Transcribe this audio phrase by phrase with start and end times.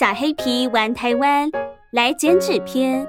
[0.00, 1.50] 小黑皮玩台湾
[1.90, 3.06] 来剪纸篇。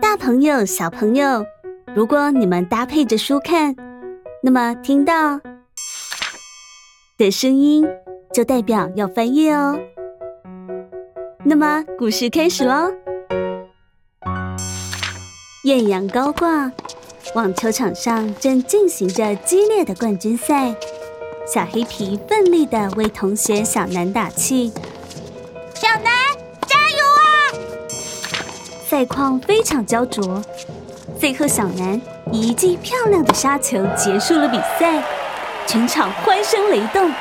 [0.00, 1.44] 大朋友、小朋友，
[1.92, 3.74] 如果你们搭配着书看，
[4.44, 5.40] 那么听到
[7.18, 7.84] 的声音
[8.32, 9.76] 就代表要翻页哦。
[11.44, 12.92] 那么故事开始喽。
[15.64, 16.70] 艳阳高挂，
[17.34, 20.76] 网球场上正进行着激烈的冠军赛。
[21.44, 24.72] 小黑皮奋力地为同学小南打气
[25.74, 26.12] ：“小南，
[26.68, 27.26] 加油啊！”
[28.88, 30.42] 赛况非常焦灼，
[31.18, 32.00] 最后小南
[32.32, 35.02] 以一记漂亮的杀球结束了比赛，
[35.66, 37.08] 全场欢声雷动。
[37.08, 37.14] 耶！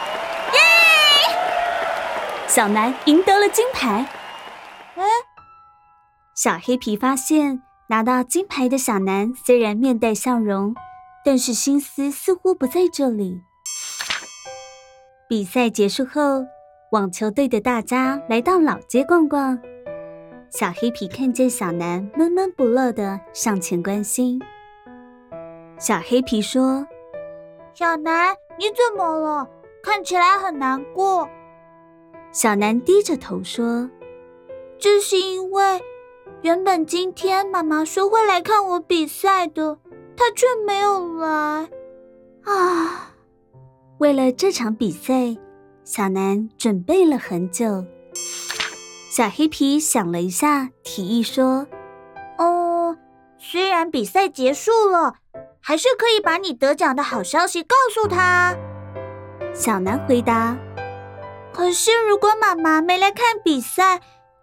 [2.48, 4.06] 小南赢得了金牌。
[4.96, 5.04] 嗯，
[6.36, 10.76] 小黑皮发现拿到金牌的小南虽然面带笑容，
[11.26, 13.42] 但是心思似乎不在这里。
[15.28, 16.44] 比赛结束后，
[16.94, 19.60] 网球队的大家来到老街逛逛。
[20.52, 24.40] 小黑皮看见小南闷闷不乐的，上前关心。
[25.80, 26.86] 小黑皮说
[27.74, 29.50] ：“小南，你怎么了？
[29.82, 31.28] 看起来很难过。”
[32.32, 33.90] 小南低着头说
[34.78, 35.82] ：“这是因为
[36.44, 39.80] 原本今天妈妈说会来看我比赛的，
[40.16, 41.28] 她却没有来。
[42.44, 43.16] 啊。”
[43.98, 45.36] 为了这场比赛，
[45.84, 47.86] 小南准备了很久。
[49.10, 51.68] 小黑皮想了一下，提议说
[52.40, 52.98] ：“哦，
[53.38, 55.16] 虽然比赛结束了，
[55.60, 58.56] 还是可以把你得奖的好消息告诉他。”
[59.54, 60.58] 小南回答
[61.54, 64.00] ：“可是如果妈妈没来看比赛，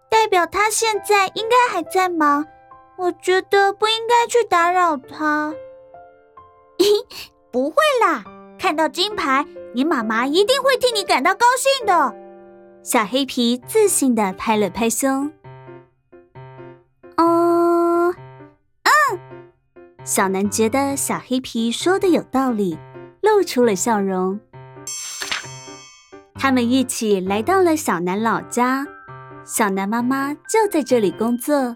[0.09, 2.45] 代表她现在应该还在忙。
[2.97, 5.53] 我觉得不应该去打扰她。
[7.51, 8.23] ”“不会啦。”
[8.61, 12.15] 看到金牌，你妈妈一定会替你感到高兴的。
[12.83, 15.31] 小黑皮自信地拍了拍胸。
[17.17, 18.13] 哦，
[18.83, 19.19] 嗯。
[20.03, 22.77] 小南觉得小黑皮说的有道理，
[23.21, 24.39] 露出了笑容。
[26.35, 28.85] 他们一起来到了小南老家，
[29.43, 31.75] 小南妈妈就在这里工作。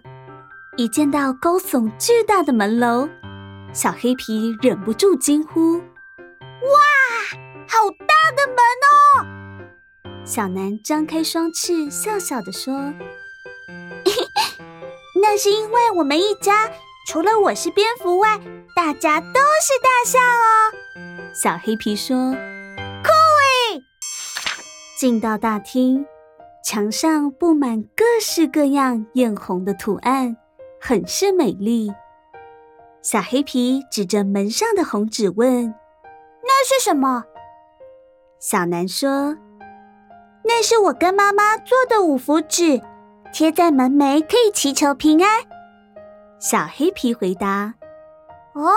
[0.78, 3.09] 一见到高耸巨大的门楼，
[3.73, 5.81] 小黑皮忍不住惊呼。
[6.66, 6.80] 哇，
[7.68, 8.58] 好大的门
[8.90, 10.26] 哦！
[10.26, 12.94] 小南张开双翅，笑笑地说
[15.22, 16.70] ：“那是因为我们一家
[17.08, 18.40] 除了我是蝙蝠外，
[18.76, 20.74] 大家都是大象哦。”
[21.34, 22.18] 小黑皮说
[23.03, 23.09] ：“酷
[23.72, 23.84] 诶！”
[24.97, 26.06] 进到大厅，
[26.64, 30.36] 墙上布满各式各样艳红的图案，
[30.82, 31.94] 很是美丽。
[33.02, 35.76] 小黑皮指着门上的红纸问。
[36.68, 37.24] 是什么？
[38.40, 39.38] 小南说
[40.44, 42.81] ：“那是我跟妈妈做的五福纸，
[43.31, 45.44] 贴在门楣可以祈求平安。”
[46.42, 47.76] 小黑皮回答
[48.53, 48.72] ：“哦，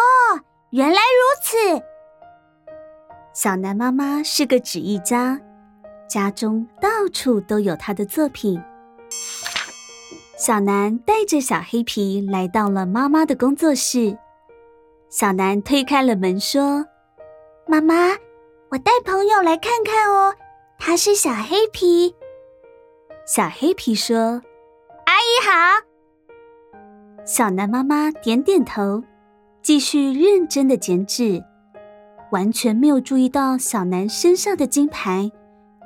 [0.69, 1.83] 原来如此。”
[3.33, 5.41] 小南妈妈是个纸艺家，
[6.07, 8.63] 家中到处都有她的作品。
[10.37, 14.19] 小南带着小黑皮来到了妈妈的工作室。
[15.09, 16.85] 小南推开了门说。
[17.71, 18.17] 妈妈，
[18.71, 20.35] 我带朋友来看看哦，
[20.79, 22.17] 他是小黑皮。
[23.27, 24.41] 小黑皮说
[25.05, 25.85] ：“阿姨好。”
[27.27, 29.05] 小南妈妈点点头，
[29.63, 31.45] 继续认真的剪纸，
[32.33, 35.31] 完全没有注意到小南身上的金牌，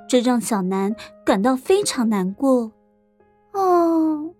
[0.09, 0.94] 这让小南
[1.26, 2.71] 感到非常难过。
[3.54, 4.32] 哦，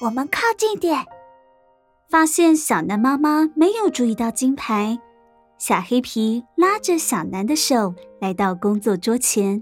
[0.00, 1.04] 我们靠近点，
[2.08, 4.98] 发现小南妈妈没有注意到金牌。
[5.58, 9.60] 小黑皮拉着小南的手来到工作桌前。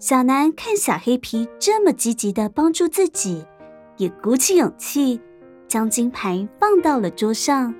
[0.00, 3.46] 小南看小黑皮这么积极地帮助自己，
[3.98, 5.20] 也鼓起勇气
[5.68, 7.72] 将金牌放到了桌上。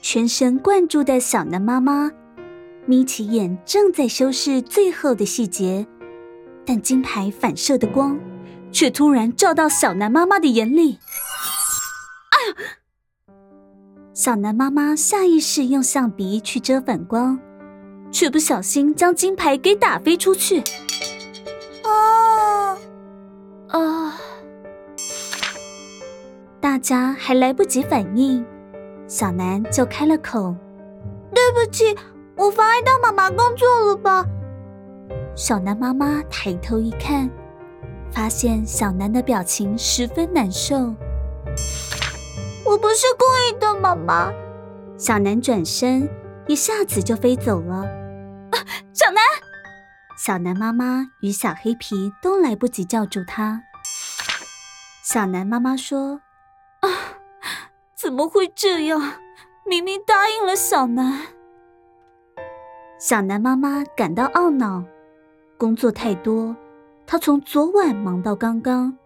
[0.00, 2.10] 全神贯注的小南妈妈
[2.86, 5.86] 眯起眼，正在修饰最后的细节，
[6.64, 8.18] 但金牌反射的光
[8.72, 10.98] 却突然照到小南妈妈的眼里。
[12.30, 12.78] 哎呀！
[14.14, 17.36] 小南妈妈下意识用橡皮去遮反光，
[18.12, 20.62] 却不小心将金牌给打飞出去。
[21.82, 22.78] 啊
[23.70, 24.14] 啊！
[26.60, 28.46] 大家还来不及反应，
[29.08, 30.54] 小南就开了口
[31.34, 31.96] ：“对不起，
[32.36, 34.24] 我妨碍到妈妈工作了吧？”
[35.34, 37.28] 小南妈妈抬头一看，
[38.12, 40.94] 发现小南的表情十分难受。
[42.74, 44.32] 我不是故意的，妈妈。
[44.98, 46.10] 小南转身，
[46.48, 47.84] 一下子就飞走了。
[48.92, 49.22] 小南，
[50.18, 53.62] 小南妈妈与小黑皮都来不及叫住他。
[55.04, 56.20] 小南妈妈说
[56.82, 56.90] ：“啊，
[57.94, 59.00] 怎么会这样？
[59.64, 61.28] 明明答应了小南。”
[62.98, 64.82] 小南妈妈感到懊恼，
[65.56, 66.56] 工作太多，
[67.06, 68.98] 她从昨晚忙到刚刚，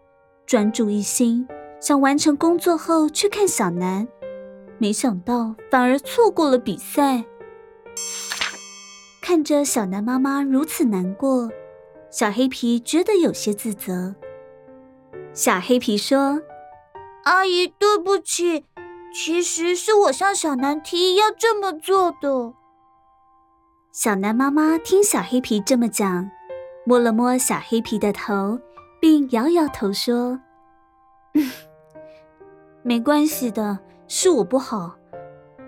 [0.46, 1.46] 专注一心
[1.80, 4.06] 想完成工作后去看小南。
[4.78, 7.24] 没想到反而错过了比赛。
[9.20, 11.50] 看着小南妈妈如此难过，
[12.10, 14.14] 小黑皮觉得有些自责。
[15.32, 16.40] 小黑皮说
[17.24, 18.64] ：“阿姨，对不起，
[19.12, 22.54] 其实是我向小南提议要这么做的。”
[23.92, 26.30] 小南妈妈听小黑皮这么讲，
[26.86, 28.58] 摸了摸小黑皮的头，
[29.00, 30.40] 并摇摇头说
[31.34, 31.50] ：“嗯，
[32.82, 33.78] 没关系的。”
[34.10, 34.96] 是我不好，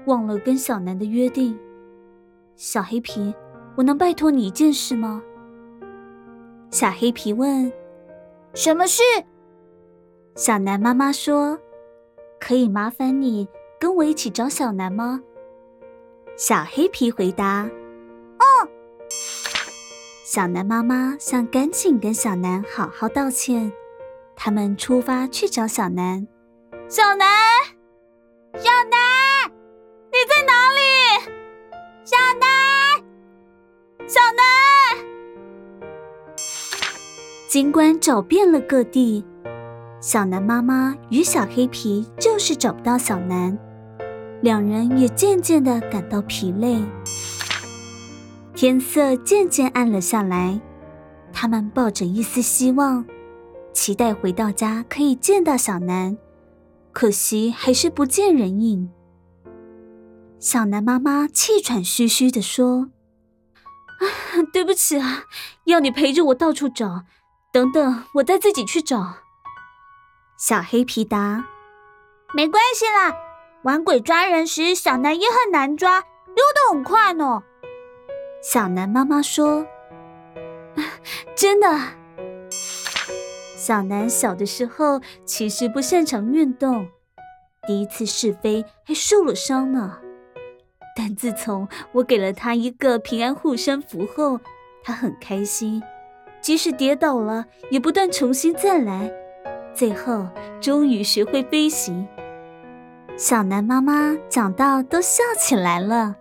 [0.07, 1.59] 忘了跟小南的约定。
[2.57, 3.35] 小黑皮，
[3.77, 5.23] 我能拜托你一件事吗？
[6.71, 7.71] 小黑皮问
[8.55, 9.03] ：“什么事？”
[10.35, 11.59] 小南妈妈说
[12.41, 13.47] ：“可以麻烦你
[13.79, 15.21] 跟我一起找小南吗？”
[16.39, 17.69] 小黑皮回答
[18.41, 18.69] ：“哦。”
[20.25, 23.71] 小南妈妈想赶紧跟小南好好道歉。
[24.35, 26.27] 他们出发去找小南。
[26.91, 27.29] 小南。
[28.55, 28.99] 小南，
[30.11, 30.81] 你在哪里？
[32.05, 32.49] 小南，
[34.09, 34.43] 小南。
[37.49, 39.25] 尽管找遍了各地，
[40.01, 43.57] 小南妈妈与小黑皮就是找不到小南，
[44.41, 46.83] 两人也渐渐的感到疲累。
[48.53, 50.61] 天色渐渐暗了下来，
[51.33, 53.07] 他们抱着一丝希望，
[53.73, 56.19] 期待回到家可以见到小南。
[56.93, 58.91] 可惜还是不见人影。
[60.39, 62.89] 小南妈妈气喘吁吁地说：“，
[64.53, 65.25] 对不起啊，
[65.65, 67.05] 要你陪着我到处找。
[67.53, 69.17] 等等，我再自己去找。”
[70.39, 71.45] 小黑皮答
[72.35, 73.15] ：“没关系啦，
[73.63, 77.43] 玩鬼抓人时，小南也很难抓，溜得很快呢。”
[78.43, 79.67] 小南妈妈说
[81.37, 81.69] ：“真的。”
[83.61, 86.89] 小南小的时候其实不擅长运动，
[87.67, 89.99] 第一次试飞还受了伤呢。
[90.97, 94.41] 但自从我给了他一个平安护身符后，
[94.83, 95.83] 他很开心，
[96.41, 99.13] 即使跌倒了也不断重新再来，
[99.75, 100.27] 最后
[100.59, 102.09] 终于学会飞行。
[103.19, 106.17] 小南妈妈讲到都笑起来了。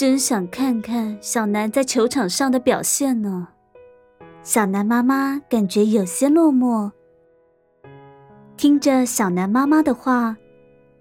[0.00, 3.48] 真想看看小南在球场上的表现呢。
[4.42, 6.90] 小南妈妈感觉有些落寞。
[8.56, 10.38] 听着小南妈妈的话，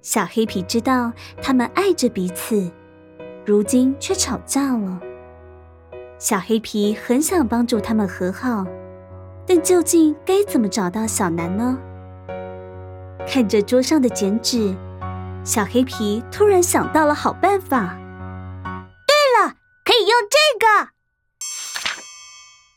[0.02, 2.70] 小黑皮知道他们爱着彼此，
[3.46, 5.00] 如今却吵架了。
[6.18, 8.66] 小黑皮很想帮助他们和好，
[9.48, 11.80] 但究竟该怎么找到小南呢？
[13.26, 14.76] 看着桌上的剪纸，
[15.46, 17.98] 小黑皮突然想到了好办法。
[19.90, 20.90] 可以用这个。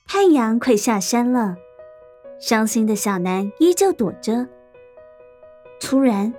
[0.09, 1.57] 太阳快下山了，
[2.41, 4.49] 伤心的小南依旧躲着。
[5.79, 6.33] 突然，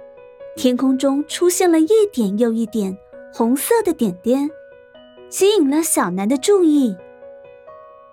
[0.56, 2.98] 天空中出现了一点又一点
[3.32, 4.50] 红色的点点，
[5.30, 6.98] 吸引了小南的注意。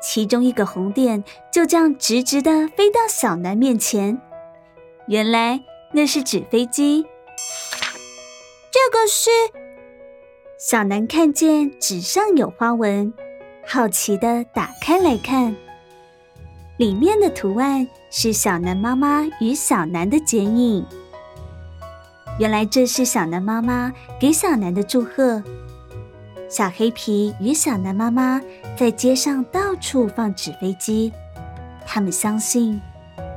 [0.03, 4.21] 其中一个红点就这样直直的飞到小南面前。
[5.07, 7.07] 原来那是纸飞机。
[8.71, 9.31] 这个是。
[10.63, 13.11] 小南看见纸上有花纹，
[13.67, 15.57] 好奇的打开来看。
[16.77, 20.85] 里面的图案是小南妈妈与小南的剪影。
[22.39, 23.91] 原来这是小南妈妈
[24.21, 25.43] 给小南的祝贺。
[26.47, 28.39] 小黑皮与小南妈妈
[28.77, 31.11] 在街上到处放纸飞机，
[31.87, 32.79] 他们相信，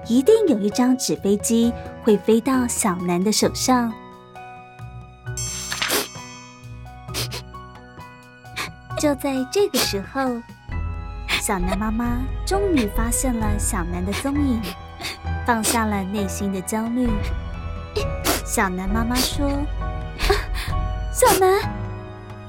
[0.09, 1.71] 一定有一张纸飞机
[2.03, 3.93] 会飞到小南的手上。
[8.97, 10.41] 就在这个时候，
[11.41, 14.61] 小南妈妈终于发现了小南的踪影，
[15.45, 17.09] 放下了内心的焦虑。
[18.45, 19.49] 小南妈妈说
[21.11, 21.59] ：“小南，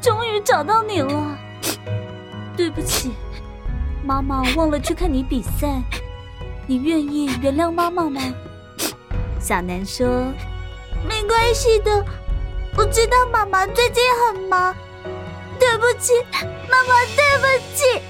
[0.01, 1.37] 终于找到你了。
[2.57, 3.13] 对不起，
[4.05, 5.83] 妈妈忘了去看你比赛。
[6.67, 8.21] 你愿意原谅妈妈吗？”
[9.41, 10.07] 小南说
[11.09, 12.05] ：“没关系的，
[12.77, 14.75] 我知道妈妈最近很忙。”
[15.75, 16.13] 对不起，
[16.71, 18.01] 妈妈，对不起。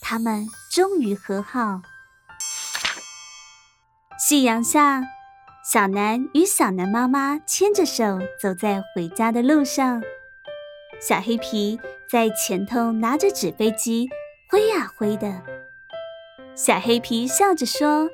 [0.00, 1.82] 他们终于和好。
[4.16, 5.02] 夕阳下，
[5.68, 10.00] 小南与小南妈妈牵着手走在回家的路上，
[11.00, 14.08] 小黑皮在前头拿着纸飞机
[14.48, 15.42] 挥呀挥的。
[16.54, 18.08] 小黑皮笑着说：“